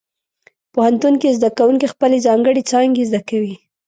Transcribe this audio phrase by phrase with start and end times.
[0.73, 3.55] پوهنتون کې زده کوونکي خپلې ځانګړې څانګې زده کوي.